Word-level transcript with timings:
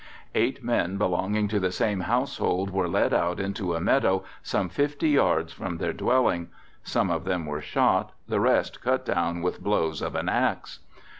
Eight 0.33 0.63
men 0.63 0.97
belonging 0.97 1.47
to 1.49 1.59
the 1.59 1.71
same 1.71 1.99
household 1.99 2.71
were 2.71 2.87
led 2.87 3.13
out 3.13 3.39
into 3.39 3.75
a 3.75 3.79
meadow 3.79 4.23
some 4.41 4.67
50 4.67 5.07
yards 5.07 5.53
from 5.53 5.77
their 5.77 5.93
dwelling, 5.93 6.49
some 6.81 7.11
of 7.11 7.23
them 7.23 7.45
were 7.45 7.61
shot, 7.61 8.11
the 8.27 8.39
rest 8.39 8.81
cut 8.81 9.05
down 9.05 9.43
with 9.43 9.61
blows 9.61 10.01
of 10.01 10.15
an 10.15 10.27
axe. 10.27 10.79